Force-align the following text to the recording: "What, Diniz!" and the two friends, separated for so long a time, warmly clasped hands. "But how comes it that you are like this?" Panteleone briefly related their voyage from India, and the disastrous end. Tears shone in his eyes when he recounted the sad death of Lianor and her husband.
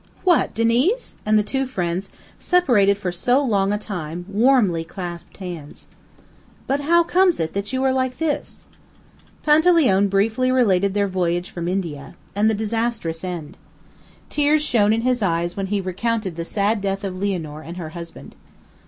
"What, 0.23 0.55
Diniz!" 0.55 1.13
and 1.27 1.37
the 1.37 1.43
two 1.43 1.67
friends, 1.67 2.09
separated 2.39 2.97
for 2.97 3.11
so 3.11 3.39
long 3.39 3.71
a 3.71 3.77
time, 3.77 4.25
warmly 4.27 4.83
clasped 4.83 5.37
hands. 5.37 5.85
"But 6.65 6.79
how 6.79 7.03
comes 7.03 7.39
it 7.39 7.53
that 7.53 7.71
you 7.71 7.83
are 7.83 7.93
like 7.93 8.17
this?" 8.17 8.65
Panteleone 9.43 10.09
briefly 10.09 10.51
related 10.51 10.95
their 10.95 11.07
voyage 11.07 11.51
from 11.51 11.67
India, 11.67 12.15
and 12.35 12.49
the 12.49 12.55
disastrous 12.55 13.23
end. 13.23 13.59
Tears 14.27 14.63
shone 14.63 14.91
in 14.91 15.01
his 15.01 15.21
eyes 15.21 15.55
when 15.55 15.67
he 15.67 15.79
recounted 15.79 16.35
the 16.35 16.45
sad 16.45 16.81
death 16.81 17.03
of 17.03 17.17
Lianor 17.17 17.61
and 17.61 17.77
her 17.77 17.89
husband. 17.89 18.33